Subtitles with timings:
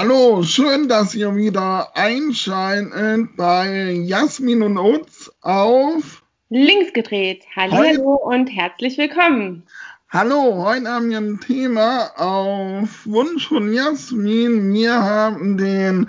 [0.00, 7.42] Hallo, schön, dass ihr wieder einschaltet bei Jasmin und Utz auf Links gedreht.
[7.56, 9.64] Hallo, hallo und herzlich willkommen.
[10.08, 14.72] Hallo, heute haben wir ein Thema auf Wunsch von Jasmin.
[14.72, 16.08] Wir haben den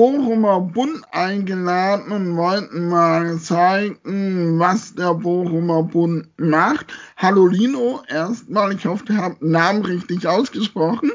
[0.00, 6.86] Bochumer Bund eingeladen und wollten mal zeigen, was der Bochumer Bund macht.
[7.18, 11.12] Hallo Lino, erstmal, ich hoffe, ihr habt den Namen richtig ausgesprochen.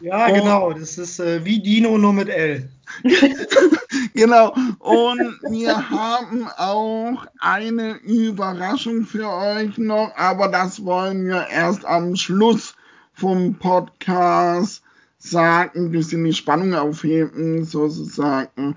[0.00, 2.68] Ja, und, genau, das ist äh, wie Dino nur mit L.
[4.14, 11.84] genau, und wir haben auch eine Überraschung für euch noch, aber das wollen wir erst
[11.84, 12.74] am Schluss
[13.12, 14.82] vom Podcast
[15.20, 18.76] sagen, ein bisschen die Spannung aufheben, sozusagen.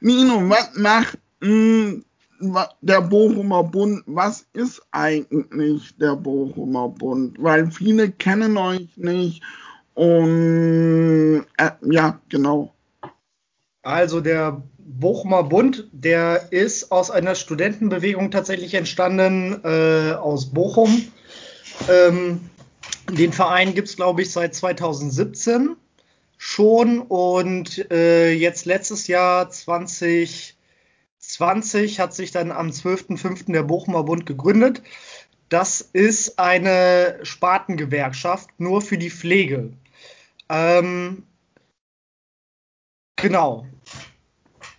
[0.00, 2.02] Nino, was macht mh,
[2.82, 4.02] der Bochumer Bund?
[4.06, 7.36] Was ist eigentlich der Bochumer Bund?
[7.40, 9.42] Weil viele kennen euch nicht
[9.94, 12.74] und äh, ja, genau.
[13.82, 21.04] Also der Bochumer Bund, der ist aus einer Studentenbewegung tatsächlich entstanden, äh, aus Bochum.
[21.88, 22.40] Ähm,
[23.10, 25.76] den Verein gibt es, glaube ich, seit 2017
[26.36, 30.56] schon und äh, jetzt letztes Jahr 2020
[32.00, 33.52] hat sich dann am 12.05.
[33.52, 34.82] der Bochumer Bund gegründet.
[35.48, 39.72] Das ist eine Spartengewerkschaft nur für die Pflege.
[40.48, 41.24] Ähm,
[43.16, 43.66] genau.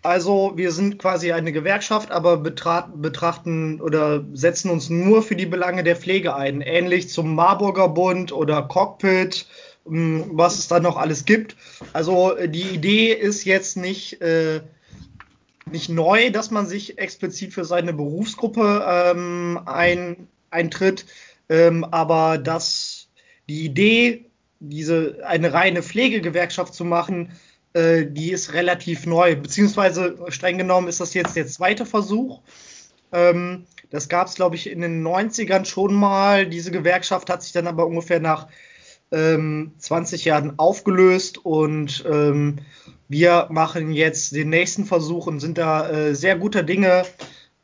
[0.06, 5.84] Also wir sind quasi eine Gewerkschaft, aber betrachten oder setzen uns nur für die Belange
[5.84, 6.62] der Pflege ein.
[6.62, 9.48] Ähnlich zum Marburger Bund oder Cockpit
[9.86, 11.56] was es da noch alles gibt.
[11.94, 14.62] Also äh, die Idee ist jetzt nicht, äh,
[15.70, 21.06] nicht neu, dass man sich explizit für seine Berufsgruppe ähm, ein, eintritt,
[21.50, 23.08] ähm, aber dass
[23.48, 24.26] die Idee,
[24.60, 27.32] diese eine reine Pflegegewerkschaft zu machen,
[27.74, 32.42] äh, die ist relativ neu, beziehungsweise streng genommen ist das jetzt der zweite Versuch.
[33.12, 36.48] Ähm, das gab es, glaube ich, in den 90ern schon mal.
[36.48, 38.48] Diese Gewerkschaft hat sich dann aber ungefähr nach
[39.12, 42.58] ähm, 20 Jahren aufgelöst und ähm,
[43.08, 47.04] wir machen jetzt den nächsten Versuch und sind da äh, sehr guter Dinge.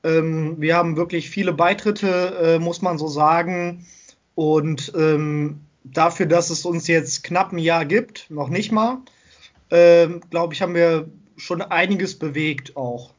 [0.04, 3.86] Ähm, wir haben wirklich viele Beitritte, äh, muss man so sagen.
[4.36, 9.00] Und ähm, dafür, dass es uns jetzt knapp ein Jahr gibt, noch nicht mal,
[9.70, 13.14] äh, glaube ich, haben wir schon einiges bewegt auch.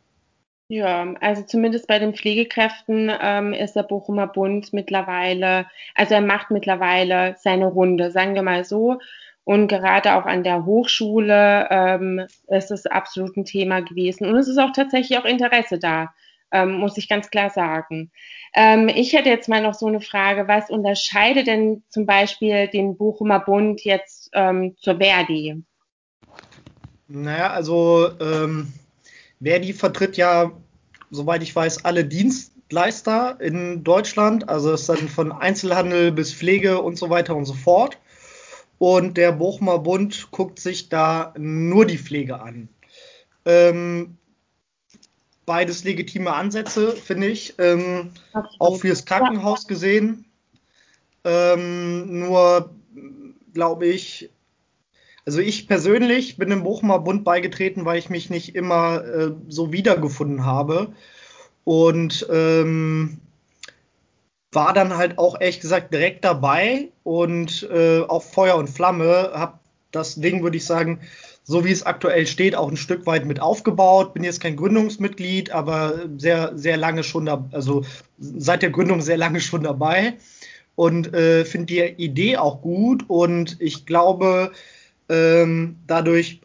[0.72, 6.50] Ja, also zumindest bei den Pflegekräften ähm, ist der Bochumer Bund mittlerweile, also er macht
[6.50, 8.98] mittlerweile seine Runde, sagen wir mal so.
[9.44, 14.24] Und gerade auch an der Hochschule ähm, ist es absolut ein Thema gewesen.
[14.24, 16.14] Und es ist auch tatsächlich auch Interesse da,
[16.52, 18.10] ähm, muss ich ganz klar sagen.
[18.54, 22.96] Ähm, ich hätte jetzt mal noch so eine Frage, was unterscheidet denn zum Beispiel den
[22.96, 25.62] Bochumer Bund jetzt ähm, zur Verdi?
[27.08, 28.72] Naja, also ähm,
[29.42, 30.52] Verdi vertritt ja,
[31.12, 34.48] soweit ich weiß, alle Dienstleister in Deutschland.
[34.48, 37.98] Also es ist dann von Einzelhandel bis Pflege und so weiter und so fort.
[38.78, 42.68] Und der Bochumer Bund guckt sich da nur die Pflege an.
[43.44, 44.16] Ähm,
[45.46, 47.54] beides legitime Ansätze, finde ich.
[47.58, 48.10] Ähm,
[48.58, 50.24] auch fürs Krankenhaus gesehen.
[51.24, 52.74] Ähm, nur
[53.52, 54.30] glaube ich,
[55.24, 59.72] also ich persönlich bin dem Bochumer Bund beigetreten, weil ich mich nicht immer äh, so
[59.72, 60.92] wiedergefunden habe.
[61.64, 63.18] Und ähm,
[64.50, 69.30] war dann halt auch ehrlich gesagt direkt dabei und äh, auf Feuer und Flamme.
[69.32, 69.60] Hab
[69.92, 71.00] das Ding, würde ich sagen,
[71.44, 74.14] so wie es aktuell steht, auch ein Stück weit mit aufgebaut.
[74.14, 77.84] Bin jetzt kein Gründungsmitglied, aber sehr, sehr lange schon da, also
[78.18, 80.14] seit der Gründung sehr lange schon dabei
[80.74, 83.04] und äh, finde die Idee auch gut.
[83.08, 84.52] Und ich glaube,
[85.12, 86.40] ähm, dadurch,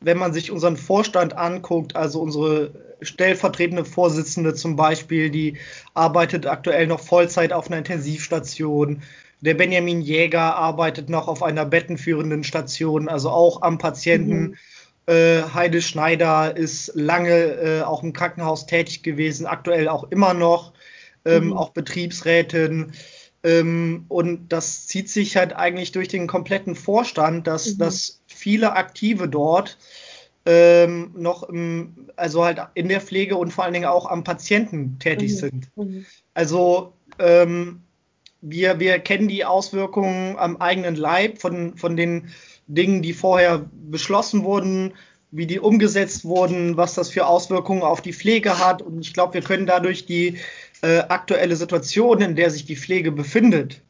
[0.00, 2.70] wenn man sich unseren Vorstand anguckt, also unsere
[3.02, 5.56] stellvertretende Vorsitzende zum Beispiel, die
[5.94, 9.02] arbeitet aktuell noch Vollzeit auf einer Intensivstation.
[9.40, 14.40] Der Benjamin Jäger arbeitet noch auf einer bettenführenden Station, also auch am Patienten.
[14.40, 14.56] Mhm.
[15.06, 20.72] Äh, Heide Schneider ist lange äh, auch im Krankenhaus tätig gewesen, aktuell auch immer noch,
[21.24, 21.52] ähm, mhm.
[21.54, 22.92] auch Betriebsrätin.
[23.44, 27.78] Ähm, und das zieht sich halt eigentlich durch den kompletten Vorstand, dass, mhm.
[27.78, 29.78] dass viele Aktive dort
[30.44, 34.98] ähm, noch im, also halt in der Pflege und vor allen Dingen auch am Patienten
[34.98, 35.36] tätig mhm.
[35.36, 35.76] sind.
[35.76, 36.06] Mhm.
[36.34, 37.82] Also ähm,
[38.40, 42.30] wir, wir kennen die Auswirkungen am eigenen Leib von, von den
[42.66, 44.94] Dingen, die vorher beschlossen wurden,
[45.30, 48.82] wie die umgesetzt wurden, was das für Auswirkungen auf die Pflege hat.
[48.82, 50.38] Und ich glaube, wir können dadurch die
[50.82, 53.82] äh, aktuelle Situation, in der sich die Pflege befindet,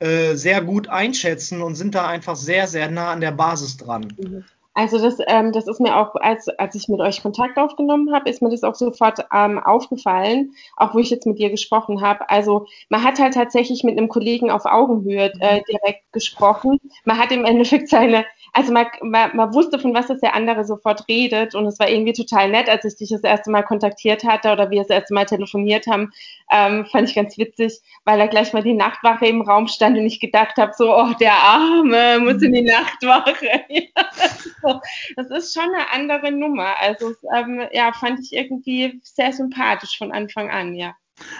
[0.00, 4.12] äh, sehr gut einschätzen und sind da einfach sehr, sehr nah an der Basis dran.
[4.18, 4.44] Mhm.
[4.72, 8.30] Also das, ähm, das ist mir auch, als, als ich mit euch Kontakt aufgenommen habe,
[8.30, 12.30] ist mir das auch sofort ähm, aufgefallen, auch wo ich jetzt mit dir gesprochen habe.
[12.30, 16.78] Also man hat halt tatsächlich mit einem Kollegen auf Augenhöhe äh, direkt gesprochen.
[17.04, 20.64] Man hat im Endeffekt seine, also man, man, man wusste, von was das der andere
[20.64, 24.22] sofort redet und es war irgendwie total nett, als ich dich das erste Mal kontaktiert
[24.22, 26.12] hatte oder wir das erste Mal telefoniert haben,
[26.52, 30.06] ähm, fand ich ganz witzig, weil da gleich mal die Nachtwache im Raum stand und
[30.06, 33.64] ich gedacht habe, so, oh, der Arme muss in die Nachtwache.
[35.16, 36.74] das ist schon eine andere Nummer.
[36.80, 40.94] Also ähm, ja, fand ich irgendwie sehr sympathisch von Anfang an, ja.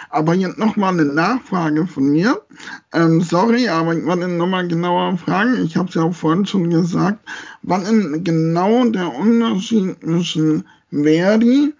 [0.09, 2.41] Aber jetzt nochmal eine Nachfrage von mir.
[2.93, 5.63] Ähm, sorry, aber ich wollte nochmal genauer fragen.
[5.63, 7.19] Ich habe es ja auch vorhin schon gesagt.
[7.63, 11.73] Was ist genau der Unterschied zwischen Verdi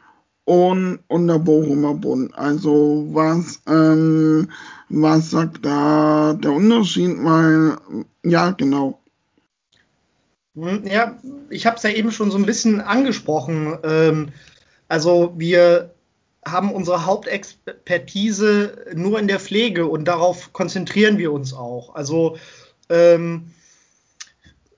[0.46, 2.34] und, und der Bochumer Bund?
[2.36, 4.50] Also was, ähm,
[4.90, 7.18] was sagt da der Unterschied?
[7.24, 7.78] Weil,
[8.24, 9.01] ja, genau.
[10.56, 11.18] Hm, ja,
[11.50, 13.78] ich habe es ja eben schon so ein bisschen angesprochen.
[13.84, 14.30] Ähm,
[14.88, 15.94] also wir
[16.46, 21.96] haben unsere Hauptexpertise nur in der Pflege und darauf konzentrieren wir uns auch.
[21.96, 22.38] Also
[22.90, 23.52] ähm,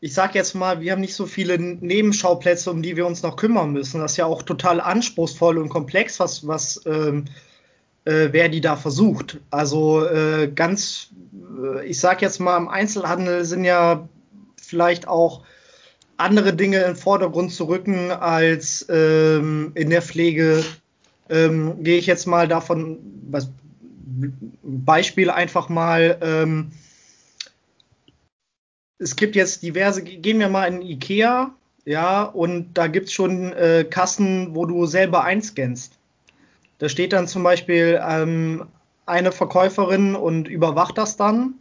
[0.01, 3.37] ich sage jetzt mal, wir haben nicht so viele Nebenschauplätze, um die wir uns noch
[3.37, 4.01] kümmern müssen.
[4.01, 7.25] Das ist ja auch total anspruchsvoll und komplex, was, was ähm,
[8.03, 9.39] äh, Verdi da versucht.
[9.49, 11.11] Also äh, ganz,
[11.63, 14.09] äh, ich sage jetzt mal, im Einzelhandel sind ja
[14.57, 15.43] vielleicht auch
[16.17, 20.63] andere Dinge in den Vordergrund zu rücken als ähm, in der Pflege
[21.29, 22.99] ähm, gehe ich jetzt mal davon,
[23.29, 23.49] was,
[24.61, 26.71] Beispiel einfach mal, ähm,
[28.99, 31.53] es gibt jetzt diverse, gehen wir mal in Ikea,
[31.85, 35.97] ja, und da gibt es schon äh, Kassen, wo du selber einscannst.
[36.77, 38.67] Da steht dann zum Beispiel ähm,
[39.05, 41.55] eine Verkäuferin und überwacht das dann.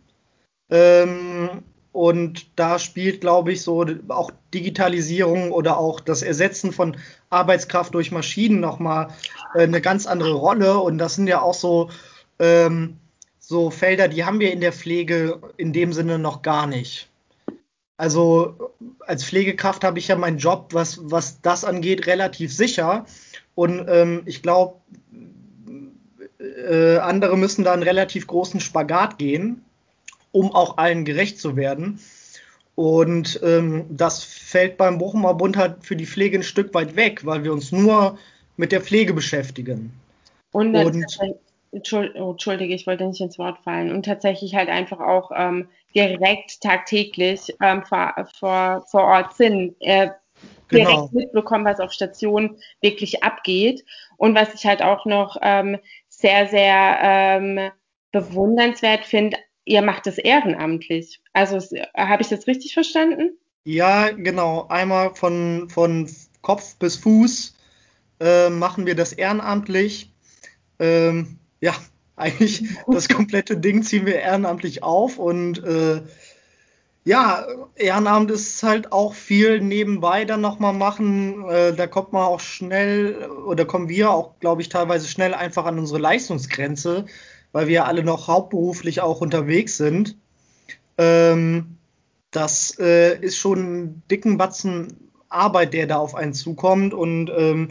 [0.70, 6.96] Ähm, und da spielt, glaube ich, so auch Digitalisierung oder auch das Ersetzen von
[7.28, 9.08] Arbeitskraft durch Maschinen nochmal
[9.54, 10.78] äh, eine ganz andere Rolle.
[10.78, 11.90] Und das sind ja auch so,
[12.38, 12.96] ähm,
[13.38, 17.10] so Felder, die haben wir in der Pflege in dem Sinne noch gar nicht.
[17.98, 18.72] Also
[19.06, 23.04] als Pflegekraft habe ich ja meinen Job, was, was das angeht, relativ sicher.
[23.54, 24.80] Und ähm, ich glaube,
[26.38, 29.62] äh, andere müssen da einen relativ großen Spagat gehen
[30.32, 32.00] um auch allen gerecht zu werden.
[32.74, 37.24] Und ähm, das fällt beim Bochumer Bund halt für die Pflege ein Stück weit weg,
[37.24, 38.18] weil wir uns nur
[38.56, 39.92] mit der Pflege beschäftigen.
[40.52, 41.06] Und, und
[42.20, 43.92] oh, Entschuldige, ich wollte nicht ins Wort fallen.
[43.92, 49.76] Und tatsächlich halt einfach auch ähm, direkt tagtäglich ähm, vor, vor, vor Ort sind.
[49.80, 50.10] Äh,
[50.70, 51.10] direkt genau.
[51.12, 53.84] mitbekommen, was auf Station wirklich abgeht.
[54.16, 55.78] Und was ich halt auch noch ähm,
[56.08, 57.70] sehr, sehr ähm,
[58.12, 61.20] bewundernswert finde, ihr macht das ehrenamtlich.
[61.32, 61.58] Also
[61.96, 63.38] habe ich das richtig verstanden?
[63.64, 64.66] Ja, genau.
[64.68, 66.10] Einmal von, von
[66.40, 67.54] Kopf bis Fuß
[68.20, 70.12] äh, machen wir das ehrenamtlich.
[70.78, 71.74] Ähm, ja,
[72.16, 76.02] eigentlich das komplette Ding ziehen wir ehrenamtlich auf und äh,
[77.04, 77.44] ja,
[77.74, 81.44] Ehrenamt ist halt auch viel nebenbei dann nochmal machen.
[81.48, 85.64] Äh, da kommt man auch schnell oder kommen wir auch, glaube ich, teilweise schnell einfach
[85.64, 87.06] an unsere Leistungsgrenze,
[87.52, 90.16] weil wir alle noch hauptberuflich auch unterwegs sind.
[90.98, 91.76] Ähm,
[92.30, 94.96] das äh, ist schon ein dicken Batzen
[95.28, 96.94] Arbeit, der da auf einen zukommt.
[96.94, 97.68] Und ähm,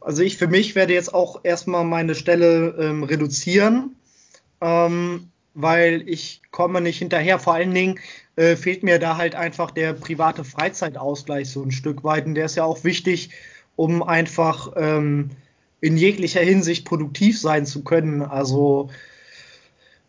[0.00, 3.96] also ich für mich werde jetzt auch erstmal meine Stelle ähm, reduzieren,
[4.60, 7.38] ähm, weil ich komme nicht hinterher.
[7.38, 7.98] Vor allen Dingen
[8.36, 12.26] äh, fehlt mir da halt einfach der private Freizeitausgleich so ein Stück weit.
[12.26, 13.30] Und der ist ja auch wichtig,
[13.76, 15.30] um einfach ähm,
[15.80, 18.22] in jeglicher Hinsicht produktiv sein zu können.
[18.22, 18.90] Also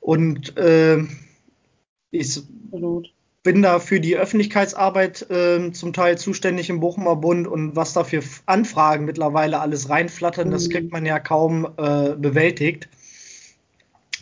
[0.06, 1.00] und äh,
[2.12, 2.38] ich
[2.72, 3.12] Absolut.
[3.42, 8.04] bin da für die Öffentlichkeitsarbeit äh, zum Teil zuständig im Bochumer Bund und was da
[8.04, 10.52] für Anfragen mittlerweile alles reinflattern, mhm.
[10.52, 12.88] das kriegt man ja kaum äh, bewältigt.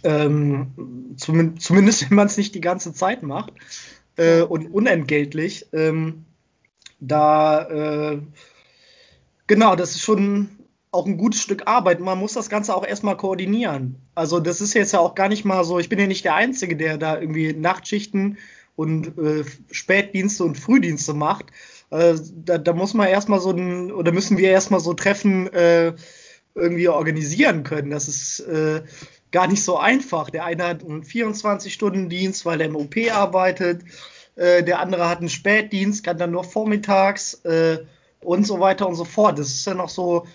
[0.05, 3.51] Ähm, zum, zumindest wenn man es nicht die ganze Zeit macht
[4.15, 5.67] äh, und unentgeltlich.
[5.73, 6.23] Ähm,
[7.01, 8.21] da äh,
[9.47, 10.49] genau, das ist schon
[10.93, 11.99] auch ein gutes Stück Arbeit.
[11.99, 13.95] Man muss das Ganze auch erstmal koordinieren.
[14.15, 16.35] Also das ist jetzt ja auch gar nicht mal so, ich bin ja nicht der
[16.35, 18.37] Einzige, der da irgendwie Nachtschichten
[18.75, 21.47] und äh, Spätdienste und Frühdienste macht.
[21.89, 25.93] Äh, da, da, muss man erstmal so ein, oder müssen wir erstmal so Treffen äh,
[26.55, 27.89] irgendwie organisieren können.
[27.89, 28.83] Das ist äh,
[29.31, 30.29] gar nicht so einfach.
[30.29, 33.81] Der eine hat einen 24-Stunden-Dienst, weil er im OP arbeitet.
[34.35, 37.79] Äh, der andere hat einen Spätdienst, kann dann nur vormittags äh,
[38.21, 39.39] und so weiter und so fort.
[39.39, 40.27] Das ist ja noch so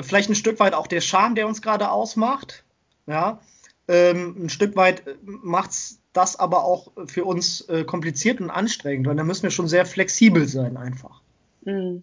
[0.00, 2.64] vielleicht ein Stück weit auch der Charme, der uns gerade ausmacht.
[3.06, 3.40] Ja,
[3.88, 5.70] ähm, ein Stück weit macht
[6.12, 9.86] das aber auch für uns äh, kompliziert und anstrengend, weil da müssen wir schon sehr
[9.86, 11.20] flexibel sein einfach.
[11.64, 12.02] Mhm.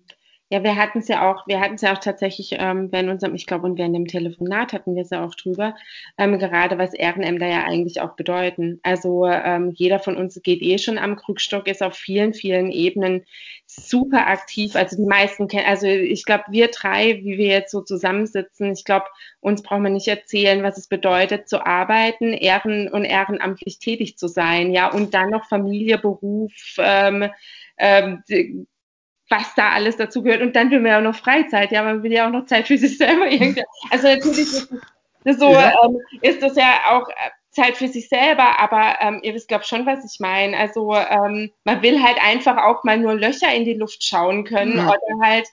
[0.51, 3.35] Ja, wir hatten es ja auch, wir hatten es ja auch tatsächlich ähm, während unserem,
[3.35, 5.75] ich glaube, und während dem Telefonat hatten wir es ja auch drüber,
[6.17, 8.79] ähm, gerade was Ehrenämter ja eigentlich auch bedeuten.
[8.81, 13.25] Also ähm, jeder von uns geht eh schon am Krückstock, ist auf vielen, vielen Ebenen
[13.67, 14.75] super aktiv.
[14.75, 18.85] Also die meisten kennen, also ich glaube, wir drei, wie wir jetzt so zusammensitzen, ich
[18.85, 19.05] glaube,
[19.41, 24.27] uns braucht man nicht erzählen, was es bedeutet, zu arbeiten, ehren und ehrenamtlich tätig zu
[24.27, 27.29] sein, ja, und dann noch Familie, Beruf, ähm,
[27.77, 28.23] ähm,
[29.29, 30.41] was da alles dazu gehört.
[30.41, 32.67] Und dann will man ja auch noch Freizeit, ja, man will ja auch noch Zeit
[32.67, 33.63] für sich selber irgendwie.
[33.91, 34.69] Also natürlich ist
[35.23, 35.73] das so, ja.
[35.83, 37.13] ähm, ist das ja auch äh,
[37.51, 40.57] Zeit für sich selber, aber ähm, ihr wisst, glaube schon, was ich meine.
[40.57, 44.77] Also ähm, man will halt einfach auch mal nur Löcher in die Luft schauen können
[44.77, 44.87] ja.
[44.87, 45.47] oder halt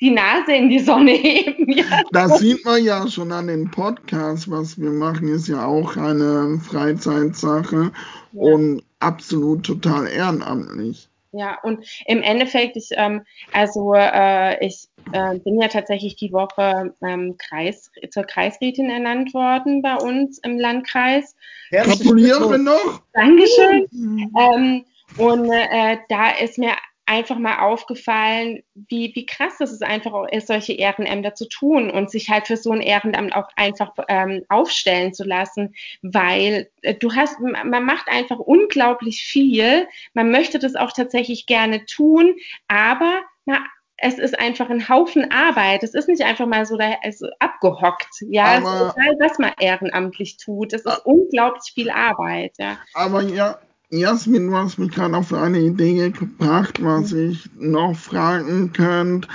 [0.00, 1.70] die Nase in die Sonne heben.
[1.70, 1.84] Ja.
[2.12, 6.58] Das sieht man ja schon an den Podcasts, was wir machen, ist ja auch eine
[6.58, 7.92] Freizeitsache
[8.32, 11.09] und absolut total ehrenamtlich.
[11.32, 13.22] Ja, und im Endeffekt, ich, ähm,
[13.52, 19.80] also äh, ich äh, bin ja tatsächlich die Woche ähm, Kreis, zur Kreisrätin ernannt worden
[19.80, 21.36] bei uns im Landkreis.
[21.70, 23.02] Gratuliere noch!
[23.12, 23.86] Dankeschön.
[23.92, 24.34] Mhm.
[24.38, 24.84] Ähm,
[25.18, 26.72] und äh, da ist mir
[27.10, 31.90] einfach mal aufgefallen, wie, wie krass das ist, einfach auch ist, solche Ehrenämter zu tun
[31.90, 36.94] und sich halt für so ein Ehrenamt auch einfach ähm, aufstellen zu lassen, weil äh,
[36.94, 42.36] du hast, man macht einfach unglaublich viel, man möchte das auch tatsächlich gerne tun,
[42.68, 43.58] aber na,
[43.96, 45.82] es ist einfach ein Haufen Arbeit.
[45.82, 48.08] Es ist nicht einfach mal so da, also abgehockt.
[48.20, 50.72] Ja, aber, es ist egal, was man ehrenamtlich tut.
[50.72, 51.02] Es ist ah.
[51.04, 52.54] unglaublich viel Arbeit.
[52.58, 52.78] Ja.
[52.94, 53.58] Aber ja,
[53.92, 59.26] Jasmin, du hast mich gerade auf eine Idee gebracht, was ich noch fragen könnte.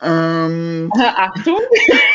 [0.00, 1.58] Ähm, Achtung!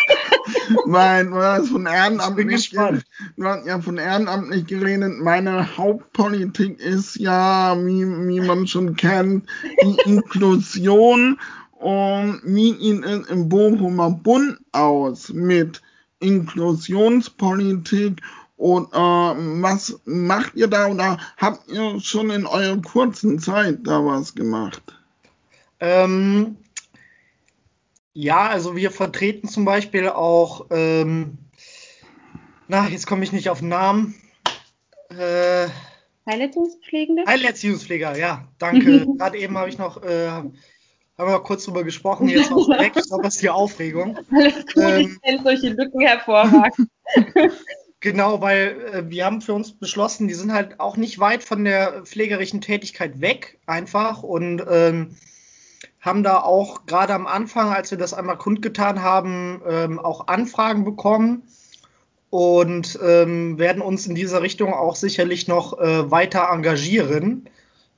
[0.86, 3.01] weil du hast von ehrenamtlich, du
[3.44, 5.20] hast ja von ehrenamtlich geredet.
[5.20, 9.46] Meine Hauptpolitik ist ja, wie, wie man schon kennt,
[9.84, 11.38] die Inklusion.
[11.72, 15.82] Und wie es im Bochumer Bund aus mit
[16.20, 18.22] Inklusionspolitik
[18.60, 24.04] und äh, was macht ihr da oder habt ihr schon in eurer kurzen Zeit da
[24.04, 24.84] was gemacht?
[25.80, 26.58] Ähm,
[28.12, 31.38] ja, also wir vertreten zum Beispiel auch, ähm,
[32.68, 34.16] na, jetzt komme ich nicht auf den Namen.
[35.08, 35.70] Äh,
[36.30, 37.24] Heilerziehungspflegende?
[37.25, 39.08] Heilerziehungspfleger, ja, danke.
[39.18, 40.54] Gerade eben habe ich noch, äh, haben
[41.18, 44.20] wir kurz drüber gesprochen, jetzt auch ich glaube, das ist die Aufregung.
[44.34, 46.89] Alles gut, ähm, ich kenne solche Lücken hervorragend.
[48.01, 51.65] Genau, weil äh, wir haben für uns beschlossen, die sind halt auch nicht weit von
[51.65, 55.18] der pflegerischen Tätigkeit weg, einfach und ähm,
[56.00, 60.86] haben da auch gerade am Anfang, als wir das einmal kundgetan haben, ähm, auch Anfragen
[60.86, 61.44] bekommen
[62.29, 67.50] und ähm, werden uns in dieser Richtung auch sicherlich noch äh, weiter engagieren.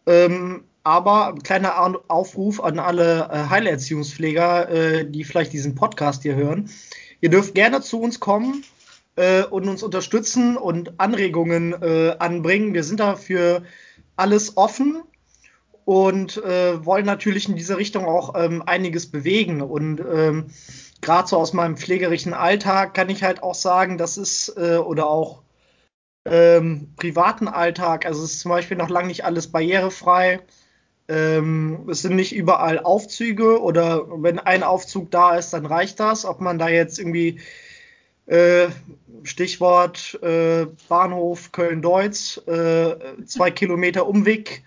[0.08, 6.72] Ähm, aber kleiner Aufruf an alle äh, Heilerziehungspfleger, äh, die vielleicht diesen Podcast hier hören.
[7.20, 8.63] Ihr dürft gerne zu uns kommen
[9.15, 12.74] äh, und uns unterstützen und Anregungen äh, anbringen.
[12.74, 13.63] Wir sind dafür
[14.15, 15.03] alles offen
[15.86, 19.62] und äh, wollen natürlich in dieser Richtung auch ähm, einiges bewegen.
[19.62, 20.48] Und ähm,
[21.01, 25.08] gerade so aus meinem pflegerischen Alltag kann ich halt auch sagen, das ist äh, oder
[25.08, 25.41] auch
[26.25, 30.41] ähm, privaten Alltag, also es ist zum Beispiel noch lange nicht alles barrierefrei.
[31.08, 36.25] Ähm, es sind nicht überall Aufzüge oder wenn ein Aufzug da ist, dann reicht das.
[36.25, 37.41] Ob man da jetzt irgendwie
[38.32, 38.70] äh,
[39.24, 42.96] Stichwort äh, Bahnhof Köln-Deutz, äh,
[43.26, 44.64] zwei Kilometer Umweg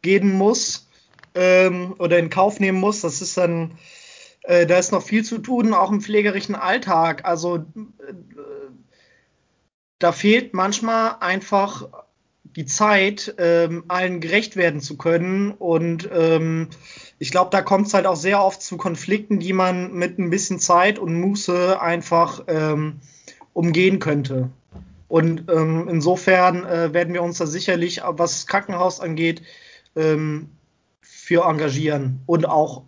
[0.00, 0.88] gehen muss
[1.34, 3.02] ähm, oder in Kauf nehmen muss.
[3.02, 3.78] Das ist dann,
[4.44, 7.26] äh, da ist noch viel zu tun, auch im pflegerischen Alltag.
[7.26, 8.14] Also äh,
[9.98, 11.88] da fehlt manchmal einfach
[12.56, 15.52] die Zeit, ähm, allen gerecht werden zu können.
[15.52, 16.68] Und ähm,
[17.22, 20.28] ich glaube, da kommt es halt auch sehr oft zu Konflikten, die man mit ein
[20.28, 22.98] bisschen Zeit und Muße einfach ähm,
[23.52, 24.50] umgehen könnte.
[25.06, 29.40] Und ähm, insofern äh, werden wir uns da sicherlich, was Krankenhaus angeht,
[29.94, 30.48] ähm,
[31.00, 32.82] für engagieren und auch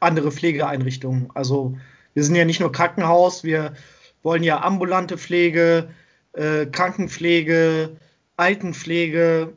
[0.00, 1.28] andere Pflegeeinrichtungen.
[1.34, 1.76] Also
[2.14, 3.74] wir sind ja nicht nur Krankenhaus, wir
[4.22, 5.90] wollen ja ambulante Pflege,
[6.32, 7.90] äh, Krankenpflege,
[8.38, 9.52] Altenpflege,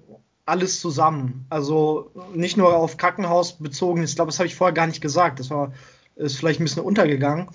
[0.46, 1.46] alles zusammen.
[1.50, 4.04] Also nicht nur auf Krankenhaus bezogen.
[4.04, 5.40] Ich glaube, das habe ich vorher gar nicht gesagt.
[5.40, 5.74] Das war
[6.16, 7.50] ist vielleicht ein bisschen untergegangen.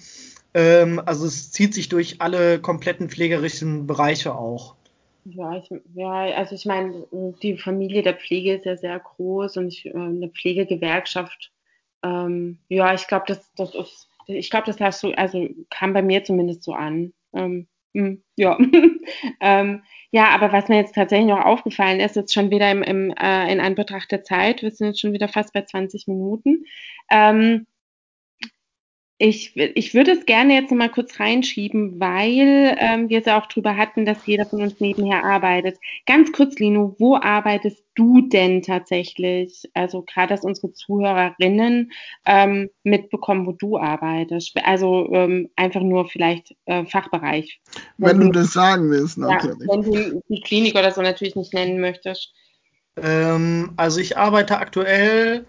[0.55, 4.75] Ähm, also es zieht sich durch alle kompletten pflegerischen Bereiche auch.
[5.25, 7.07] Ja, ich, ja, also ich meine,
[7.43, 11.53] die Familie der Pflege ist ja sehr groß und ich, äh, eine Pflegegewerkschaft,
[12.03, 16.03] ähm, ja, ich glaube, das, das ist, ich glaube, das hast du, also kam bei
[16.03, 17.13] mir zumindest so an.
[17.35, 18.59] Ähm, Hm, ja.
[19.41, 23.11] ähm, ja, aber was mir jetzt tatsächlich noch aufgefallen ist, jetzt schon wieder im, im,
[23.11, 26.65] äh, in Anbetracht der Zeit, wir sind jetzt schon wieder fast bei 20 Minuten.
[27.11, 27.67] Ähm,
[29.21, 33.41] ich, ich würde es gerne jetzt noch mal kurz reinschieben, weil ähm, wir es ja
[33.41, 35.77] auch drüber hatten, dass jeder von uns nebenher arbeitet.
[36.07, 39.69] Ganz kurz, Lino, wo arbeitest du denn tatsächlich?
[39.75, 41.91] Also gerade, dass unsere Zuhörerinnen
[42.27, 44.57] ähm, mitbekommen, wo du arbeitest.
[44.63, 47.61] Also ähm, einfach nur vielleicht äh, Fachbereich.
[47.97, 49.59] Wenn, wenn du das sagen willst, natürlich.
[49.61, 52.33] Ja, wenn du die Klinik oder so natürlich nicht nennen möchtest.
[53.03, 55.45] Ähm, also ich arbeite aktuell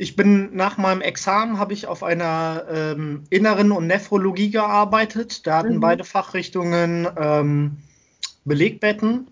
[0.00, 5.44] ich bin nach meinem Examen habe ich auf einer ähm, Inneren und Nephrologie gearbeitet.
[5.44, 5.80] Da hatten mhm.
[5.80, 7.78] beide Fachrichtungen ähm,
[8.44, 9.26] Belegbetten,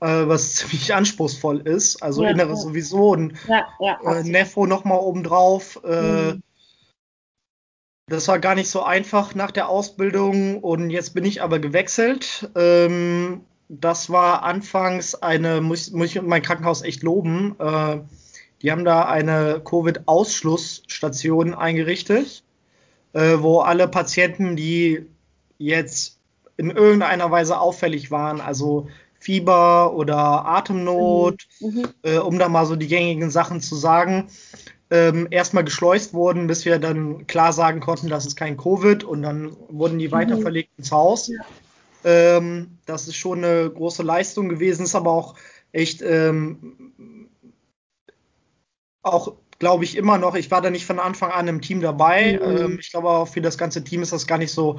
[0.00, 2.02] äh, was ziemlich anspruchsvoll ist.
[2.02, 2.56] Also ja, Innere ja.
[2.56, 5.78] sowieso und ja, äh, Nephro nochmal obendrauf.
[5.84, 6.42] Äh, mhm.
[8.06, 12.50] Das war gar nicht so einfach nach der Ausbildung und jetzt bin ich aber gewechselt.
[12.56, 17.98] Ähm, das war anfangs eine, muss, muss ich mein Krankenhaus echt loben äh,
[18.62, 22.42] die haben da eine Covid-Ausschlussstation eingerichtet,
[23.12, 25.06] äh, wo alle Patienten, die
[25.58, 26.18] jetzt
[26.56, 28.88] in irgendeiner Weise auffällig waren, also
[29.18, 31.68] Fieber oder Atemnot, mhm.
[31.68, 31.88] mhm.
[32.02, 34.28] äh, um da mal so die gängigen Sachen zu sagen,
[34.90, 39.22] ähm, erstmal geschleust wurden, bis wir dann klar sagen konnten, das ist kein Covid und
[39.22, 40.12] dann wurden die mhm.
[40.12, 41.28] weiterverlegt ins Haus.
[41.28, 41.44] Ja.
[42.02, 45.34] Ähm, das ist schon eine große Leistung gewesen, ist aber auch
[45.72, 46.92] echt ähm,
[49.02, 52.38] auch, glaube ich, immer noch, ich war da nicht von Anfang an im Team dabei.
[52.42, 52.56] Mhm.
[52.56, 54.78] Ähm, ich glaube auch für das ganze Team ist das gar nicht so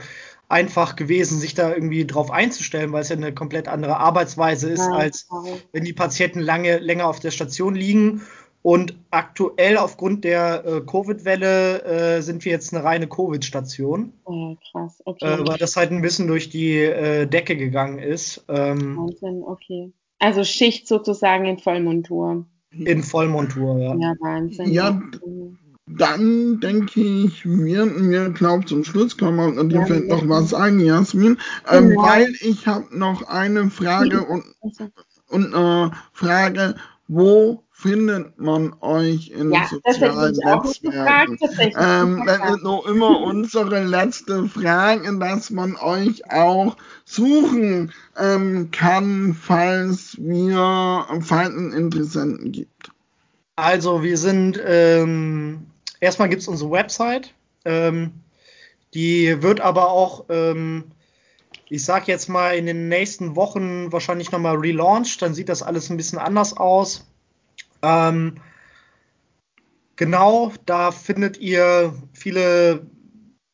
[0.49, 4.85] einfach gewesen, sich da irgendwie drauf einzustellen, weil es ja eine komplett andere Arbeitsweise ist,
[4.85, 5.29] ja, als
[5.71, 8.21] wenn die Patienten lange, länger auf der Station liegen.
[8.63, 14.13] Und aktuell aufgrund der äh, Covid-Welle äh, sind wir jetzt eine reine Covid-Station.
[14.25, 15.25] Oh, krass, okay.
[15.25, 18.45] Äh, weil das halt ein bisschen durch die äh, Decke gegangen ist.
[18.49, 19.91] Ähm, Wahnsinn, okay.
[20.19, 22.45] Also Schicht sozusagen in Vollmontur.
[22.71, 23.95] In Vollmontur, ja.
[23.95, 24.71] Ja, Wahnsinn.
[24.71, 25.01] Ja,
[25.97, 30.53] dann denke ich, wir, wir glauben zum Schluss kommen und dir ja, fällt noch was
[30.53, 31.37] ein, Jasmin,
[31.69, 32.03] ähm, genau.
[32.03, 34.45] weil ich habe noch eine Frage und,
[35.27, 36.75] und eine Frage,
[37.07, 41.37] wo findet man euch in ja, sozialen Netzwerken?
[41.77, 49.35] Ähm, das ist noch immer unsere letzte Frage, dass man euch auch suchen ähm, kann,
[49.39, 52.91] falls wir falls es Interessenten gibt.
[53.55, 55.65] Also wir sind ähm,
[55.99, 57.33] erstmal gibt es unsere Website,
[57.65, 58.11] ähm,
[58.93, 60.83] die wird aber auch ähm,
[61.67, 65.89] ich sag jetzt mal in den nächsten Wochen wahrscheinlich nochmal relaunched, dann sieht das alles
[65.89, 67.07] ein bisschen anders aus.
[67.81, 68.35] Ähm,
[69.95, 72.85] genau, da findet ihr viele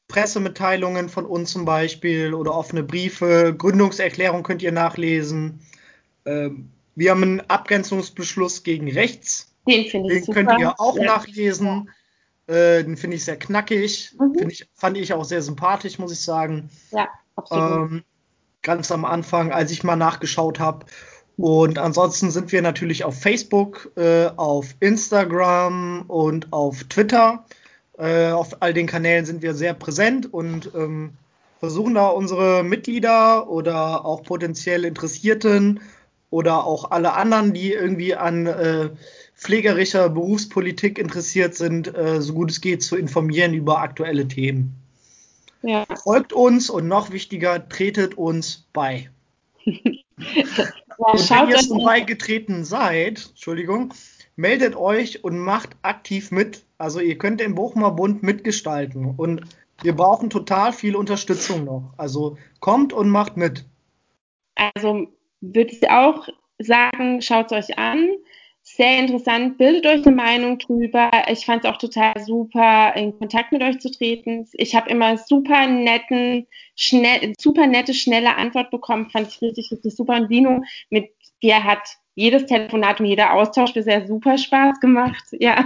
[0.08, 5.60] Pressemitteilungen von uns zum Beispiel oder offene Briefe, Gründungserklärung könnt ihr nachlesen.
[6.26, 9.54] Ähm, wir haben einen Abgrenzungsbeschluss gegen rechts.
[9.68, 10.46] Den finde ich Den super.
[10.46, 11.04] könnt ihr auch ja.
[11.04, 11.90] nachlesen.
[12.48, 14.16] Äh, den finde ich sehr knackig.
[14.18, 14.50] Mhm.
[14.50, 16.70] Ich, fand ich auch sehr sympathisch, muss ich sagen.
[16.92, 17.92] Ja, absolut.
[17.92, 18.04] Ähm,
[18.62, 20.86] ganz am Anfang, als ich mal nachgeschaut habe.
[21.38, 27.46] Und ansonsten sind wir natürlich auf Facebook, äh, auf Instagram und auf Twitter.
[27.98, 31.14] Äh, auf all den Kanälen sind wir sehr präsent und ähm,
[31.60, 35.80] versuchen da unsere Mitglieder oder auch potenziell Interessierten
[36.32, 38.90] oder auch alle anderen, die irgendwie an äh,
[39.36, 44.74] pflegerischer Berufspolitik interessiert sind, äh, so gut es geht, zu informieren über aktuelle Themen.
[45.62, 45.86] Ja.
[46.04, 49.10] Folgt uns und noch wichtiger, tretet uns bei.
[51.00, 53.94] Ja, und wenn ihr schon beigetreten seid, Entschuldigung,
[54.36, 56.64] meldet euch und macht aktiv mit.
[56.78, 59.42] Also ihr könnt den Bochumer Bund mitgestalten und
[59.82, 61.94] wir brauchen total viel Unterstützung noch.
[61.98, 63.66] Also kommt und macht mit.
[64.74, 65.08] Also
[65.42, 66.28] würde ich auch
[66.60, 68.10] sagen, schaut es euch an
[68.78, 69.58] sehr interessant.
[69.58, 71.10] Bildet euch eine Meinung drüber.
[71.30, 74.48] Ich fand es auch total super, in Kontakt mit euch zu treten.
[74.54, 79.10] Ich habe immer super netten, schnell, super nette, schnelle Antwort bekommen.
[79.10, 80.18] Fand ich richtig, richtig super.
[80.18, 80.62] Und Dino,
[80.92, 81.10] mit
[81.42, 85.24] dir hat jedes Telefonat und jeder Austausch bisher super Spaß gemacht.
[85.34, 85.64] Ja,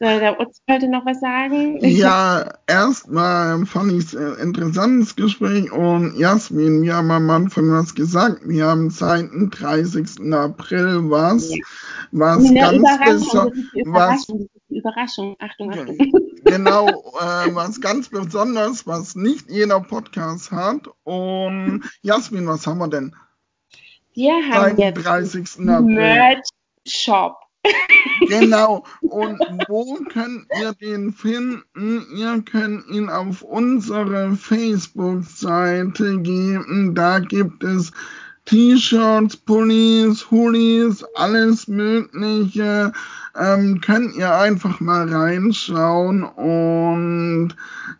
[0.00, 1.78] soll der Utz heute noch was sagen?
[1.80, 7.94] Ja, erstmal fand ich es ein interessantes Gespräch und Jasmin, wir haben am Anfang was
[7.94, 8.40] gesagt.
[8.44, 10.32] Wir haben seit dem 30.
[10.32, 11.58] April was, ja.
[12.10, 13.58] was Eine ganz besonders.
[13.72, 15.98] Überraschung, Überraschung, Achtung, Achtung.
[16.44, 20.88] Genau, äh, was ganz besonders, was nicht jeder Podcast hat.
[21.04, 23.14] Und Jasmin, was haben wir denn?
[24.14, 25.58] Wir haben jetzt 30.
[25.58, 26.44] Merch
[26.86, 27.36] Shop.
[28.28, 28.84] genau.
[29.00, 32.06] Und wo könnt ihr den finden?
[32.16, 36.94] Ihr könnt ihn auf unsere Facebook-Seite geben.
[36.94, 37.92] Da gibt es
[38.44, 42.92] T-Shirts, Pullis, Hoodies, alles Mögliche.
[43.38, 47.56] Ähm, könnt ihr einfach mal reinschauen und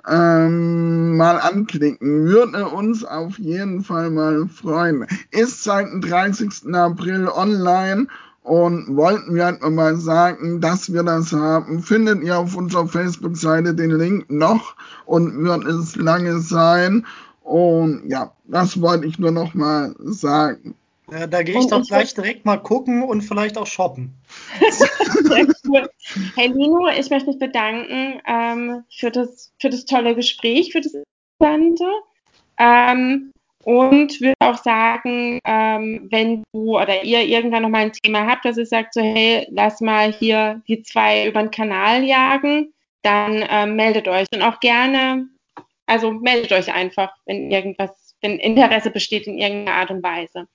[0.09, 2.27] ähm, mal anklicken.
[2.27, 5.07] Würde uns auf jeden Fall mal freuen.
[5.31, 6.75] Ist seit dem 30.
[6.75, 8.09] April online
[8.43, 11.83] und wollten wir einfach mal sagen, dass wir das haben.
[11.83, 14.75] Findet ihr auf unserer Facebook-Seite den Link noch
[15.07, 17.07] und wird es lange sein.
[17.45, 20.75] Und ja, das wollte ich nur noch mal sagen.
[21.11, 24.15] Ja, da gehe ich und doch ich gleich direkt mal gucken und vielleicht auch shoppen.
[24.71, 25.91] Sehr cool.
[26.35, 30.95] Hey Lino, ich möchte mich bedanken ähm, für, das, für das tolle Gespräch, für das
[30.95, 31.85] Interessante.
[32.59, 33.33] Ähm,
[33.65, 38.57] und würde auch sagen, ähm, wenn du oder ihr irgendwann nochmal ein Thema habt, dass
[38.57, 43.77] ihr sagt, so hey, lass mal hier die zwei über den Kanal jagen, dann ähm,
[43.77, 44.27] meldet euch.
[44.35, 45.29] Und auch gerne
[45.87, 47.91] also meldet euch einfach, wenn irgendwas,
[48.21, 50.47] wenn Interesse besteht in irgendeiner Art und Weise.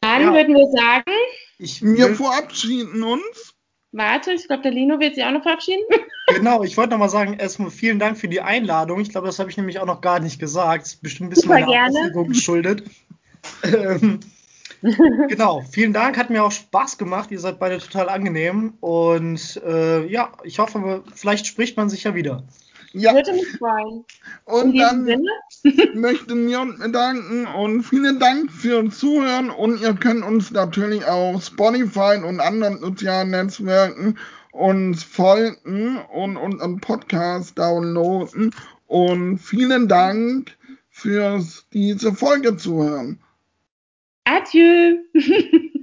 [0.00, 0.32] Dann ja.
[0.32, 1.12] würden wir sagen,
[1.58, 3.54] ich, wir verabschieden uns.
[3.90, 5.84] Warte, ich glaube, der Lino wird sich auch noch verabschieden.
[6.34, 9.00] Genau, ich wollte nochmal sagen, erstmal vielen Dank für die Einladung.
[9.00, 10.82] Ich glaube, das habe ich nämlich auch noch gar nicht gesagt.
[10.82, 12.82] Das ist bestimmt ein bisschen Super meiner Aufregung geschuldet.
[13.64, 14.20] ähm,
[15.28, 17.30] genau, vielen Dank, hat mir auch Spaß gemacht.
[17.30, 18.74] Ihr seid beide total angenehm.
[18.80, 22.44] Und äh, ja, ich hoffe, vielleicht spricht man sich ja wieder.
[22.92, 23.14] Ja.
[23.14, 24.04] Würde mich freuen.
[24.44, 25.04] Und dann
[25.94, 31.44] möchten wir uns bedanken und vielen Dank fürs Zuhören und ihr könnt uns natürlich auf
[31.44, 34.18] Spotify und anderen sozialen Netzwerken
[34.52, 38.54] uns folgen und unseren Podcast downloaden
[38.86, 40.56] und vielen Dank
[40.88, 43.20] fürs diese Folge zuhören.
[44.24, 44.96] Adieu.